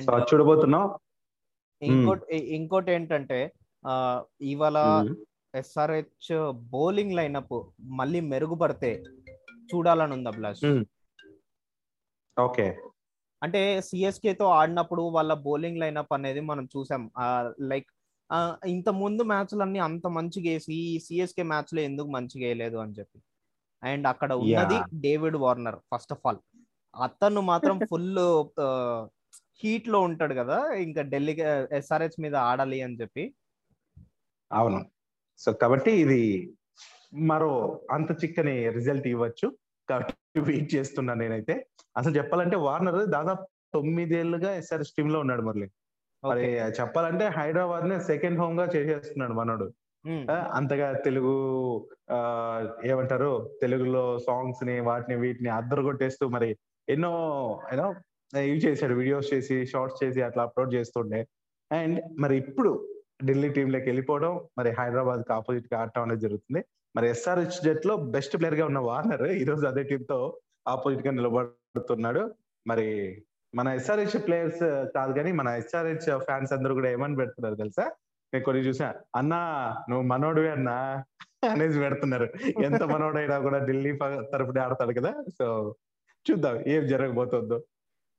సో 0.00 0.18
చూడబోతున్నాం. 0.18 0.98
ఇంకోటి 1.82 2.36
ఇంకోటి 2.36 2.92
ఏంటంటే 2.92 3.52
ఇవాళ 4.42 4.78
ఎస్ఆర్హెచ్ 5.54 6.52
బౌలింగ్ 6.52 7.12
లైనప్ 7.12 7.62
మళ్ళీ 7.80 8.20
మెరుగుపడితే 8.20 9.04
చూడాలని 9.74 10.12
ఉంది 10.12 10.28
అభిలాష్. 10.28 10.64
Hmm. 10.64 10.84
ఓకే. 12.36 12.66
అంటే 13.42 13.80
సిఎస్కే 13.80 14.32
తో 14.34 14.46
ఆడినప్పుడు 14.46 15.02
వాళ్ళ 15.02 15.32
బౌలింగ్ 15.34 15.78
లైనప్ 15.78 16.12
అనేది 16.12 16.40
మనం 16.40 16.64
చూసాం. 16.64 17.10
లైక్ 17.60 17.88
ఇంత 18.66 18.88
ముందు 19.02 19.22
మ్యాచ్లన్నీ 19.22 19.78
అంత 19.78 20.06
మంచిగా 20.06 20.50
వేసి 20.52 20.74
ఈ 20.90 20.98
సిఎస్కే 20.98 21.42
మ్యాచ్లో 21.42 21.80
ఎందుకు 21.80 22.08
మంచిగా 22.08 22.44
వేయలేదు 22.46 22.76
అని 22.76 22.92
చెప్పి. 22.92 23.18
అండ్ 23.82 24.06
అక్కడ 24.06 24.32
ఉన్నది. 24.32 24.78
David 25.00 25.36
Warner 25.36 25.78
first 25.94 26.12
of 26.12 26.26
all. 26.26 26.40
అతను 26.94 27.40
మాత్రం 27.40 27.76
ఫుల్ 27.90 28.18
హీట్లో 29.62 30.00
ఉంటాడు 30.00 30.34
కదా 30.34 30.72
ఇంకా 30.74 31.02
ఢిల్లీకి 31.02 31.42
ఎస్ఆర్హెచ్ 31.72 32.20
మీద 32.20 32.34
ఆడాలి 32.34 32.82
అని 32.82 32.98
చెప్పి. 33.00 33.24
అవును. 34.52 34.80
సో 35.38 35.52
కాబట్టి 35.52 35.90
ఇది 35.92 36.22
మరో 37.30 37.52
అంత 37.90 38.24
చిక్కని 38.24 38.68
రిజల్ట్ 38.68 39.06
ఇవ్వచ్చు. 39.06 39.46
కాబట్టి 39.88 40.14
వెయిట్ 40.64 40.74
చేస్తున్నాను 40.74 41.20
నేనైతే. 41.20 41.54
అసలు 41.96 42.14
చెప్పాలంటే 42.16 42.56
వార్నర్ 42.56 42.98
దాదాపు 43.06 43.44
తొమ్మిదేళ్ళుగా 43.74 44.50
ఎస్ఆర్ఎస్ 44.54 44.94
టీమ్లో 44.96 45.20
ఉన్నాడు 45.20 45.42
మురళి. 45.42 45.68
మరి 46.22 46.46
చెప్పాలంటే 46.80 47.26
హైదరాబాద్ 47.26 47.88
నే 47.88 48.00
సెకండ్ 48.00 48.40
హోమ్గా 48.40 48.64
చేసేస్తున్నాడు 48.64 49.32
మనోడు. 49.32 49.66
అంతగా 50.52 50.92
తెలుగు 50.92 51.32
ఆ 52.10 52.18
ఏమంటారు 52.84 53.32
తెలుగులో 53.60 54.18
సాంగ్స్ని 54.18 54.80
వాటిని 54.80 55.16
వీటిని 55.20 55.48
అద్దరు 55.48 55.82
కొట్టేస్తూ 55.82 56.28
మరి 56.28 56.56
ఎన్నో 56.88 57.12
యూనో 57.72 57.88
ఇవి 58.32 58.58
చేశాడు 58.58 58.94
వీడియోస్ 58.94 59.34
చేసి 59.34 59.66
షార్ట్స్ 59.66 60.04
చేసి 60.04 60.22
అట్లా 60.22 60.42
అప్లోడ్ 60.42 60.74
చేస్తుండే. 60.74 61.20
అండ్ 61.70 62.00
మరి 62.18 62.36
ఇప్పుడు 62.36 62.70
ఢిల్లీ 63.24 63.48
టీమ్లోకి 63.48 63.84
వెళ్ళిపోవడం 63.84 64.34
మరి 64.58 64.70
హైదరాబాద్కి 64.70 65.32
ఆపోజిట్గా 65.32 65.80
ఆడటం 65.80 66.02
అనేది 66.02 66.20
జరుగుతుంది. 66.20 66.60
మరి 66.96 67.08
ఎస్ఆర్హెచ్ 67.08 67.58
జట్లో 67.64 67.96
బెస్ట్ 67.96 68.36
ప్లేయర్గా 68.38 68.66
ఉన్న 68.66 68.78
వార్నర్ 68.78 69.26
ఈ 69.32 69.44
రోజు 69.44 69.66
అదే 69.66 69.82
టీమ్తో 69.82 70.18
ఆపోజిట్గా 70.68 71.12
నిలబడుతున్నాడు 71.74 72.22
మరి 72.66 72.86
మన 73.54 73.68
ఎస్ఆర్హెచ్ 73.78 74.16
ప్లేయర్స్ 74.26 74.64
కాదు 74.96 75.12
కానీ 75.16 75.30
మన 75.40 75.48
ఎస్ఆర్హెచ్ 75.60 76.08
ఫ్యాన్స్ 76.26 76.52
అందరూ 76.52 76.72
కూడా 76.78 76.88
ఏమని 76.96 77.18
పెడుతున్నారు 77.20 77.56
తెలుసా? 77.62 77.84
నేను 78.32 78.44
కొన్ని 78.44 78.60
చూసా. 78.62 78.88
అన్నా 79.16 79.40
నువ్వు 79.90 80.04
మనోడివి 80.06 80.50
అన్నా 80.50 80.76
అనేసి 81.50 81.78
పెడుతున్నారు. 81.78 82.26
ఎంత 82.66 82.82
మనోడైనా 82.92 83.36
కూడా 83.38 83.58
ఢిల్లీ 83.68 83.92
తరపున 84.32 84.60
ఆడతాడు 84.66 84.92
కదా. 84.98 85.12
సో 85.38 85.46
చూద్దాం 86.26 86.56
ఏం 86.66 86.82
జరగబోతుందో. 86.88 87.58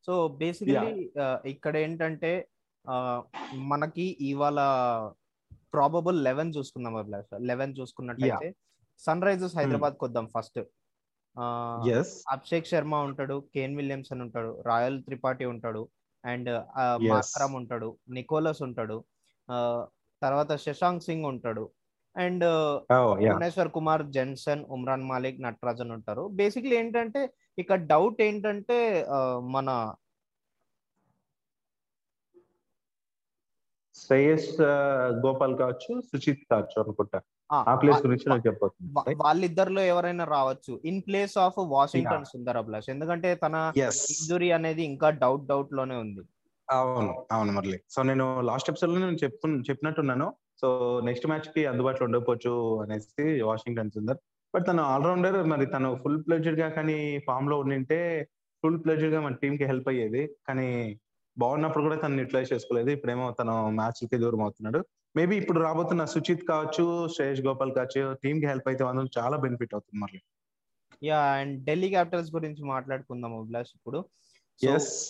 సో 0.08 0.14
బేసికలీ 0.42 0.94
ఇక్కడ 1.46 1.74
ఏంటంటే 1.78 2.32
మనకి 3.72 4.06
ఇవాళ 4.32 4.60
ప్రాబబుల్ 5.74 6.18
లెవెన్ 6.28 6.54
చూసుకుందాం 6.58 6.96
లెవెన్ 7.52 7.74
చూసుకున్నట్లయితే 7.80 8.48
సన్ 9.02 9.26
రైజర్స్ 9.28 9.58
హైదరాబాద్ 9.60 9.96
కొద్దాం 10.04 10.26
ఫస్ట్ 10.36 10.60
అభిషేక్ 12.34 12.68
శర్మ 12.68 12.96
ఉంటాడు 13.08 13.36
కేన్ 13.54 13.78
విలియమ్సన్ 13.78 14.22
ఉంటాడు 14.22 14.52
రాయల్ 14.66 14.98
త్రిపాఠి 15.02 15.46
ఉంటాడు 15.52 15.84
అండ్. 16.24 16.50
మాకరం 17.12 17.54
ఉంటాడు 17.60 17.88
నికోలస్ 18.10 18.62
ఉంటాడు 18.66 18.98
ఆ, 19.50 19.56
తర్వాత 20.22 20.52
శశాంక్ 20.66 21.06
సింగ్ 21.06 21.26
ఉంటాడు 21.26 21.64
అండ్ 22.16 22.44
భువనేశ్వర్ 23.24 23.72
కుమార్ 23.72 24.04
జెన్సన్ 24.10 24.64
ఉమ్రాన్ 24.70 25.04
మాలిక్ 25.04 25.42
నటరాజన్ 25.44 25.92
ఉంటారు. 25.98 26.24
బేసిక్లీ 26.34 26.76
ఏంటంటే 26.78 27.22
ఇక్కడ 27.58 27.80
డౌట్ 27.88 28.22
ఏంటంటే 28.22 28.78
మన 29.50 29.70
శ్రేయస్ 34.12 34.62
గోపాల్ 35.26 35.58
కావచ్చు 35.58 36.02
సుచిత్ 36.02 36.40
కావచ్చు 36.52 36.84
అనుకుంటా. 36.84 37.22
ఆ, 37.52 37.76
ప్లేస్ 37.76 38.06
గురించి 38.06 38.30
నాకు 38.30 38.72
వాళ్ళిద్దరిలో 39.18 39.82
ఎవరైనా 39.82 40.24
రావచ్చు. 40.24 40.82
In 40.86 41.02
place 41.08 41.38
of 41.38 41.54
Washington 41.58 42.26
Sundar 42.26 42.58
Abhilash. 42.58 42.90
ఎందుకంటే 42.90 43.36
తన 43.36 43.74
ఇంజురీ 43.78 44.52
అనేది 44.52 44.84
ఇంకా 44.84 45.10
డౌట్ 45.10 45.46
డౌట్లోనే 45.46 45.96
ఉంది. 45.96 46.20
అవును 46.72 47.26
అవును 47.32 47.52
మురళి 47.52 47.80
సో 47.90 48.04
నేను 48.04 48.42
లాస్ట్ 48.42 48.70
ఎపిసోడ్లో 48.70 49.00
నేను 49.00 49.18
చెప్తు 49.24 49.48
చెప్పినట్టున్నాను. 49.48 50.34
సో 50.62 51.02
నెక్స్ట్ 51.04 51.28
మ్యాచ్కి 51.28 51.66
అందుబాటులో 51.66 52.06
ఉండకపోవచ్చు 52.06 52.82
అనేసి 52.82 53.42
వాషింగ్టన్ 53.42 53.92
సుందర్. 53.92 54.18
బట్ 54.56 54.68
తను 54.68 54.84
ఆల్రౌండర్ 54.84 55.46
మరి 55.46 55.66
తను 55.66 56.00
ఫుల్ 56.04 56.24
ప్లెజర్గా 56.28 56.70
కానీ 56.70 57.20
ఫామ్లో 57.28 57.60
ఉండింటే 57.60 58.28
ఫుల్ 58.64 58.84
ప్లెజర్గా 58.84 59.22
మన 59.22 59.34
టీమ్కి 59.34 59.66
హెల్ప్ 59.66 59.90
అయ్యేది. 59.90 60.36
కానీ 60.48 61.00
బాగున్నప్పుడు 61.38 61.84
కూడా 61.84 61.98
తను 61.98 62.22
యూటిలైజ్ 62.22 62.52
చేసుకోలేదు. 62.54 62.90
ఇప్పుడేమో 62.90 63.26
తను 63.32 63.54
మ్యాచ్కి 63.78 64.18
దూరం 64.24 64.42
అవుతున్నాడు. 64.42 64.80
మేబీ 65.16 65.36
ఇప్పుడు 65.38 65.60
రాబోతున్న 65.60 66.04
సుచిత్ 66.14 66.44
కావచ్చు 66.48 66.84
శ్రేయస్ 67.16 67.42
గోపాల్ 67.48 67.72
కావచ్చు 67.78 68.04
టీమ్కి 68.24 68.48
హెల్ప్ 68.48 68.68
అయితే 68.72 68.84
మాత్రం 68.88 69.10
చాలా 69.18 69.38
బెనిఫిట్ 69.46 69.74
అవుతుంది 69.74 70.00
మరి 70.04 70.20
యా 71.02 71.20
అండ్ 71.36 71.56
ఢిల్లీ 71.66 71.90
క్యాపిటల్స్ 71.90 72.32
గురించి 72.32 72.64
మాట్లాడుకుందాం 72.66 73.34
అభిలాష్ 73.40 73.72
ఇప్పుడు. 73.76 74.00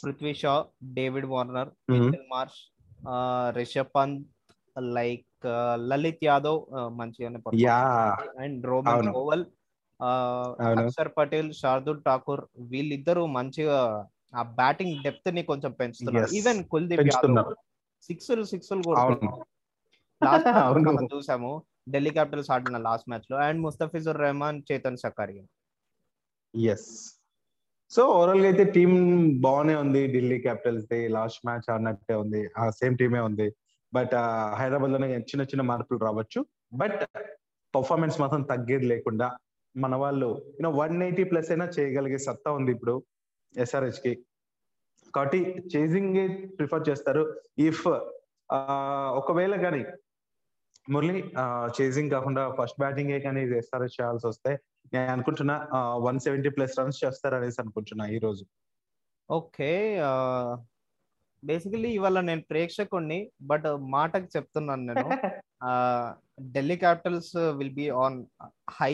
Prithvi 0.04 0.34
Shaw 0.34 0.54
David 0.94 1.26
Warner 1.26 1.72
Marsh 2.30 2.60
Rishabh 3.58 3.92
Pant 3.96 4.22
like 4.94 5.46
Lalit 5.90 6.24
Yadav 6.26 6.60
మంచిగానే 6.98 7.40
యా 7.60 7.80
అండ్ 8.44 8.62
రోమన్ 8.68 8.94
అవును. 8.94 9.14
అక్షర్ 10.82 11.12
పటేల్ 11.18 11.52
శార్దుల్ 11.54 12.02
ఠాకూర్ 12.06 12.44
వీళ్ళిద్దరూ 12.72 13.24
మంచిగా 13.38 13.80
ఆ 14.34 14.42
బ్యాటింగ్ 14.42 15.04
డెప్త్ని 15.04 15.44
కొంచెం 15.44 15.72
పెంచుతున్నారు. 15.72 16.34
ఈవెన్ 16.34 16.64
కుల్దీప్ 16.64 17.02
యాదవ్ 17.02 17.54
లాస్ట్ 20.24 20.48
అవును. 20.48 20.92
మనం 20.92 21.08
చూసాము. 21.16 21.64
ఢిల్లీ 21.90 22.12
క్యాపిటల్స్ 22.12 22.52
ఆడిన 22.52 22.78
లాస్ట్ 22.78 23.10
మ్యాచ్లో. 23.10 23.38
And 23.38 23.62
Mustafizur 23.62 24.20
Rahman 24.20 24.62
Chetan 24.72 24.98
Sakariya 24.98 25.44
yes 26.56 27.18
so 27.92 28.08
ఓవరాల్గా 28.08 28.46
అయితే 28.46 28.64
టీం 28.64 28.92
బాగానే 29.42 29.76
ఉంది. 29.76 30.02
Delhi 30.14 30.40
Capitals 30.40 30.86
the 30.86 31.08
last 31.08 31.42
match 31.46 31.72
ఆడినట్టే 31.72 32.16
ఉంది. 32.16 32.50
ఆ 32.58 32.70
సేమ్ 32.70 32.98
టీమే 32.98 33.20
ఉంది. 33.20 33.48
బట్ 33.94 34.16
హైదరాబాద్లోనే 34.56 35.08
చిన్న 35.18 35.42
చిన్న 35.42 35.62
మార్పులు 35.62 36.00
రావచ్చు. 36.00 36.46
బట్ 36.74 37.02
పర్ఫార్మెన్స్ 37.76 38.22
మాత్రం 38.22 38.42
తగ్గేది 38.42 38.86
లేకుండా 38.86 39.38
మన 39.78 39.96
వాళ్ళు 39.96 40.42
యూనో 40.48 40.70
వన్ 40.70 41.04
ఎయిటీ 41.04 41.24
ప్లస్ 41.24 41.52
అయినా 41.52 41.66
చేయగలిగే 41.66 42.18
సత్తా 42.18 42.52
ఉంది 42.52 42.72
ఇప్పుడు. 42.72 43.04
ఎస్ఆర్హెచ్కి 43.56 44.14
కాబట్టి 45.16 45.40
చేసింగ్ 45.74 46.20
ప్రిఫర్ 46.58 46.88
చేస్తారు? 46.90 47.24
ఇఫ్ 47.68 47.86
ఒకవేళ 49.20 49.56
కానీ 49.66 49.82
మురళి 50.94 51.20
చేసింగ్ 51.78 52.14
కాకుండా 52.16 52.44
ఫస్ట్ 52.58 52.80
బ్యాటింగ్ 52.84 53.12
కానీ 53.28 53.42
ఎస్ఆర్హెచ్ 53.62 53.98
చేయాల్సి 54.00 54.28
వస్తే 54.32 54.52
నేను 54.94 55.12
అనుకుంటున్నా 55.16 55.56
వన్ 56.08 56.20
సెవెంటీ 56.26 56.50
ప్లస్ 56.56 56.78
రన్స్ 56.80 57.02
చేస్తారు 57.04 57.36
అనేసి 57.40 57.60
అనుకుంటున్నా 57.64 58.06
ఈ 58.16 58.18
రోజు. 58.26 58.44
ఓకే 59.30 59.72
బేసికలీ 61.44 61.92
ఇవాళ 61.98 62.20
నేను 62.30 62.44
ప్రేక్షకుణ్ణి 62.50 63.20
బట్ 63.52 63.68
మాటకు 63.96 64.28
చెప్తున్నాను 64.36 64.84
నేను. 64.90 65.08
Delhi 66.56 66.78
Capitals 66.84 67.32
will 67.60 67.76
be 67.80 67.88
on 68.04 68.18
high 68.80 68.94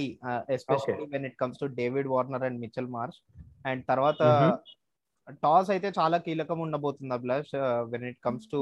especially 0.55 1.07
when 1.15 1.25
it 1.29 1.37
comes 1.41 1.59
to 1.63 1.67
David 1.81 2.09
Warner 2.13 2.45
and 2.47 2.59
Mitchell 2.65 2.89
Marsh 2.97 3.19
and 3.67 3.85
తర్వాత 3.89 4.23
టాస్ 5.31 5.69
అయితే 5.69 5.91
చాలా 5.99 6.17
కీలకం 6.17 6.59
ఉండబోతుంది 6.59 7.13
Abhilash 7.13 7.55
when 7.89 8.03
it 8.03 8.17
comes 8.25 8.45
to 8.51 8.61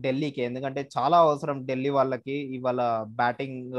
ఢిల్లీకి. 0.00 0.42
ఎందుకంటే 0.42 0.88
చాలా 0.98 1.18
అవసరం 1.18 1.66
ఢిల్లీ 1.66 1.88
వాళ్ళకి 1.88 2.32
ఇవాళ 2.32 3.04
బ్యాటింగ్ 3.08 3.72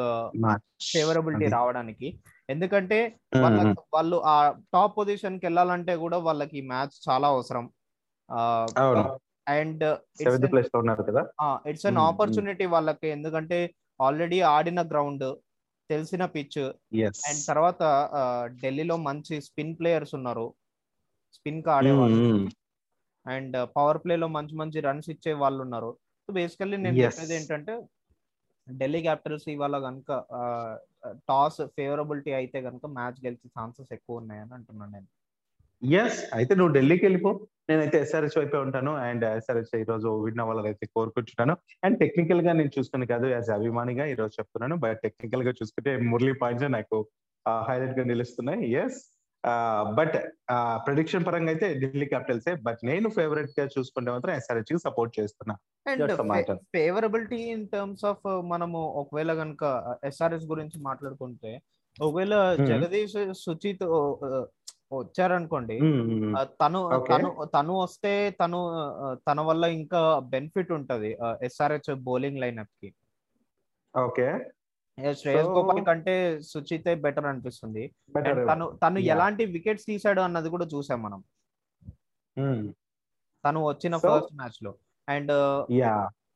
ఫేవరబిలిటీ 0.94 1.46
రావడానికి. 1.52 2.20
ఎందుకంటే 2.50 3.16
వాళ్ళ- 3.42 3.76
వాళ్ళు 3.94 4.22
ఆ 4.26 4.52
టాప్ 4.52 4.98
పొజిషన్కి 4.98 5.46
వెళ్ళాలంటే 5.46 5.96
కూడా 5.96 6.18
వాళ్ళకి 6.18 6.62
మ్యాచ్ 6.62 7.10
చాలా 7.10 7.28
అవసరం. 7.28 7.70
And 9.48 9.84
it's 11.68 11.86
an. 11.86 11.98
ఆపర్చునిటీ 11.98 12.66
వాళ్ళకి. 12.66 13.08
ఎందుకంటే 13.08 13.74
ఆల్రెడీ 14.02 14.42
ఆడిన 14.42 14.82
గ్రౌండ్ 14.82 15.36
తెలిసిన 15.94 16.24
పిచ్ 16.36 16.62
అండ్ 17.30 17.42
తర్వాత 17.50 17.82
ఢిల్లీలో 18.64 18.96
మంచి 19.08 19.36
స్పిన్ 19.48 19.76
ప్లేయర్స్ 19.80 20.14
ఉన్నారు. 20.20 20.48
స్పిన్కి 21.38 21.70
ఆడేవాళ్ళు 21.78 22.20
అండ్ 23.26 23.56
పవర్ 23.76 24.00
ప్లే 24.04 24.16
లో 24.22 24.28
మంచి 24.38 24.56
మంచి 24.62 24.80
రన్స్ 24.88 25.10
ఇచ్చే 25.14 25.34
వాళ్ళు 25.44 25.60
ఉన్నారు. 25.66 25.92
సో 26.30 26.34
బేసికల్లీ 26.40 26.78
నేను. 26.86 26.98
చెప్పేది 27.04 27.34
ఏంటంటే 27.40 27.74
ఢిల్లీ 28.68 29.00
క్యాపిటల్స్ 29.06 29.48
ఇవాళ 29.54 29.78
కనుక 29.86 30.10
టాస్ 31.30 31.60
ఫేవరబిలిటీ 31.78 32.32
అయితే 32.40 32.58
కనుక 32.68 32.86
మ్యాచ్ 32.98 33.18
గెలిచే 33.26 33.48
ఛాన్సెస్ 33.58 33.92
ఎక్కువ 33.98 34.22
ఉన్నాయని 34.22 34.54
అంటున్నాను 34.58 34.92
నేను. 34.96 35.10
ఎస్ 35.82 36.20
అయితే 36.38 36.54
నువ్వు 36.60 36.74
ఢిల్లీకి 36.78 37.04
వెళ్ళిపో. 37.08 37.32
నేనైతే 37.70 37.98
ఎస్ఆర్హెచ్ 38.04 38.38
వైపే 38.40 38.60
ఉంటాను. 38.66 38.92
అండ్ 39.08 39.24
ఎస్ఆర్హెచ్ 39.38 39.74
ఈ 39.82 39.86
రోజు 39.92 40.10
విన్ 40.26 40.42
అవ్వాలని 40.44 40.70
అయితే 40.72 40.86
కోరుకుంటున్నాను. 40.98 41.54
అండ్ 41.86 41.98
టెక్నికల్గా 42.04 42.52
నేను 42.60 42.72
చూసుకుని 42.78 43.06
కాదు 43.14 43.28
యాజ్ 43.36 43.50
అభిమానిగా 43.58 44.06
ఈ 44.14 44.16
రోజు 44.22 44.34
చెప్తున్నాను. 44.40 44.76
బట్ 44.84 45.00
టెక్నికల్గా 45.06 45.54
చూసుకుంటే 45.60 45.92
మురళీ 46.12 46.34
పాయింట్స్ 46.44 46.70
నాకు 46.78 46.98
హైలైట్గా 47.70 48.06
నిలుస్తున్నాయి. 48.12 48.62
ఎస్ 48.84 49.00
బట్ 49.98 50.14
ప్రొడిక్షన్ 50.86 51.26
పరంగా 51.28 51.50
అయితే 51.54 51.68
ఢిల్లీ 51.82 52.06
క్యాపిటల్సే 52.12 52.52
బట్ 52.68 52.82
నేను 52.90 53.08
ఫేవరెట్గా 53.18 53.66
చూసుకుంటే 53.74 54.10
మాత్రం 54.16 54.32
ఎస్ఆర్హెచ్కి 54.40 54.80
సపోర్ట్ 54.86 55.14
చేస్తున్నా. 55.20 55.56
And 55.92 56.52
favourability 56.76 57.40
in 57.56 57.66
terms 57.74 58.06
of 58.12 58.26
మనము 58.54 58.82
ఒకవేళ 59.02 59.34
కనుక 59.42 59.64
ఎస్ఆర్ఎస్ 60.10 60.48
గురించి 60.54 60.80
మాట్లాడుకుంటే 60.90 61.54
ఒకవేళ 61.98 62.34
Hmm. 62.60 62.68
జగదీష్ 62.70 63.18
సుచిత్ 63.42 63.84
వచ్చారనుకోండి 64.98 65.78
తను. 66.62 66.80
తను 67.12 67.30
తను 67.56 67.74
వస్తే 67.80 68.32
తను 68.32 68.60
తన 69.28 69.42
వల్ల 69.42 69.64
ఇంకా 69.80 70.20
బెనిఫిట్ 70.20 70.72
ఉంటది 70.72 71.12
ఎస్ఆర్హెచ్ 71.42 71.96
బౌలింగ్ 71.96 72.40
లైనప్కి 72.40 72.90
ఓకే 73.96 74.28
శ్రేయస్ 75.14 75.48
గోపాల్ 75.48 75.86
కంటే 75.86 76.42
సుచితే 76.42 76.96
బెటర్ 76.96 77.26
అనిపిస్తుంది. 77.26 77.84
తను 78.52 78.66
తను. 78.84 79.00
ఎలాంటి 79.14 79.46
వికెట్స్ 79.46 79.86
తీసాడు 79.86 80.22
అన్నది 80.22 80.50
కూడా 80.50 80.66
చూసాం 80.66 81.00
మనం. 81.04 81.22
తను 83.46 83.60
వచ్చిన 83.66 83.96
ఫస్ట్ 83.98 84.36
మ్యాచ్లో 84.36 84.74
అండ్ 85.10 85.32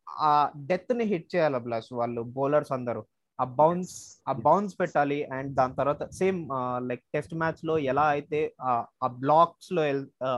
ఆ 0.07 0.31
డెత్ని 0.65 1.03
హిట్ 1.03 1.35
చేయాలి 1.35 1.59
ప్లస్ 1.59 1.93
వాళ్ళు 1.93 2.21
బౌలర్స్ 2.21 2.71
అందరూ. 2.71 3.01
ఆ 3.39 3.45
బౌన్స్ 3.57 3.95
ఆ 4.27 4.33
బౌన్స్ 4.45 4.73
పెట్టాలి 4.79 5.19
అండ్ 5.31 5.55
దాని 5.55 5.75
తర్వాత 5.75 6.03
సేమ్ 6.11 6.39
లైక్ 6.87 7.03
టెస్ట్ 7.13 7.33
మ్యాచ్లో 7.33 7.77
ఎలా 7.91 8.05
అయితే 8.07 8.39
ఆ 8.63 9.07
బ్లాక్స్లో 9.19 9.83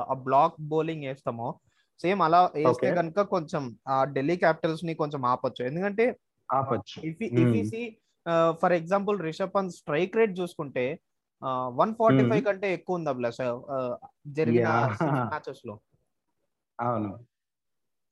ఆ 0.07 0.15
బ్లాక్ 0.25 0.57
బౌలింగ్ 0.69 1.05
వేస్తామో 1.05 1.49
సేమ్ 1.99 2.21
అలా 2.21 2.41
వేస్తే. 2.55 2.87
కనుక 2.91 3.21
కొంచెం 3.33 3.63
ఆ 3.87 3.95
ఢిల్లీ 4.15 4.35
క్యాపిటల్స్ని 4.37 4.93
కొంచెం 4.95 5.21
ఆపొచ్చు. 5.25 5.61
ఎందుకంటే 5.65 6.05
ఆపచ్చు. 6.49 6.99
For 8.61 8.73
example 8.73 9.17
Rishabh 9.21 9.53
Pant 9.55 9.75
strike 9.75 10.17
rate 10.17 10.39
చూసుకుంటే 10.39 10.85
వన్ 11.77 11.93
ఫార్టీ 11.93 12.23
ఫైవ్ 12.23 12.43
కంటే 12.45 12.67
ఎక్కువ 12.73 12.95
ఉంది 12.95 13.09
అభిలాష్ 13.09 13.41
జరిగిన. 14.31 14.67
మ్యాచెస్లో? 15.25 15.75
అవును. 16.79 17.11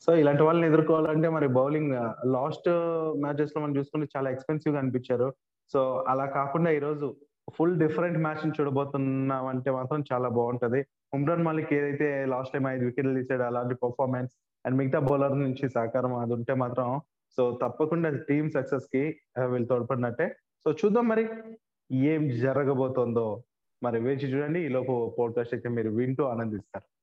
సో 0.01 0.15
ఇలాంటి 0.15 0.43
వాళ్ళని 0.43 0.67
ఎదుర్కోవాలంటే 0.67 1.29
మరి 1.29 1.47
బౌలింగ్ 1.47 1.91
లాస్ట్ 2.25 2.69
మ్యాచెస్లో 3.21 3.61
మనం 3.61 3.77
చూసుకుంటే 3.77 4.07
చాలా 4.17 4.29
ఎక్స్పెన్సివ్గా 4.29 4.81
అనిపించారు. 4.81 5.33
సో 5.73 6.05
అలా 6.07 6.25
కాకుండా 6.25 6.71
ఈ 6.71 6.79
రోజు 6.79 7.15
ఫుల్ 7.53 7.79
డిఫరెంట్ 7.79 8.17
మ్యాచ్ని 8.17 8.51
చూడబోతున్నాం 8.61 9.45
అంటే 9.45 9.71
మాత్రం 9.71 10.03
చాలా 10.13 10.29
బాగుంటది. 10.29 10.85
ఉమ్రాన్ 11.13 11.43
మాలిక్ 11.43 11.73
ఏదైతే 11.73 12.25
లాస్ట్ 12.25 12.53
టైం 12.53 12.67
ఐదు 12.67 12.85
వికెట్లు 12.85 13.13
తీసాడు 13.13 13.43
అలాంటి 13.43 13.75
పర్ఫార్మెన్స్ 13.75 14.31
అండ్ 14.65 14.77
మిగతా 14.77 14.99
బౌలర్ 14.99 15.39
నుంచి 15.39 15.69
సహకారం 15.69 16.15
అది 16.15 16.33
ఉంటే 16.33 16.53
మాత్రం 16.53 17.01
సో 17.37 17.59
తప్పకుండా 17.61 18.17
టీమ్ 18.17 18.51
సక్సెస్కి 18.51 19.19
వీళ్ళు 19.45 19.67
తోడ్పడినట్టే. 19.67 20.35
సో 20.63 20.71
చూద్దాం 20.71 21.07
మరి 21.07 21.29
ఏం 21.91 22.39
జరగబోతోందో. 22.39 23.43
మరి 23.83 23.99
వేచి 23.99 24.27
చూడండి 24.33 24.65
ఈ 24.65 24.67
లోపు 24.67 25.15
పోడ్కాస్ట్ 25.19 25.53
అయితే 25.53 25.69
మీరు 25.69 25.89
వింటూ 25.89 26.23
ఆనందిస్తారు. 26.23 26.96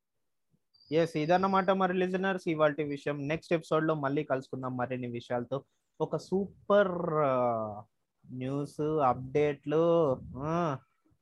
ఎస్ 0.93 1.17
ఇదన్నమాట 1.17 1.71
మరి 1.71 1.95
లిజనర్స్ 1.95 2.49
ఇవాళ 2.49 2.75
విషయం. 2.85 3.29
నెక్స్ట్ 3.29 3.53
ఎపిసోడ్లో 3.53 3.95
మళ్ళీ 3.95 4.25
కలుసుకుందాం 4.25 4.77
మరిన్ని 4.77 5.07
విషయాలతో. 5.07 5.65
ఒక 6.01 6.17
సూపర్ 6.17 7.03
న్యూస్ 8.33 8.81
అప్డేట్లు 8.81 10.13